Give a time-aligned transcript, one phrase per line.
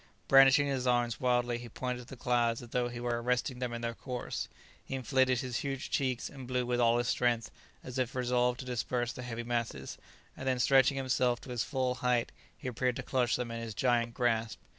[0.27, 3.71] Brandishing his arms wildly he pointed to the clouds as though he were arresting them
[3.71, 4.49] in their course;
[4.83, 7.51] he inflated his huge cheeks and blew with all his strength,
[7.83, 9.99] as if resolved to disperse the heavy masses,
[10.35, 13.75] and then stretching himself to his full height, he appeared to clutch them in his
[13.75, 14.57] giant grasp.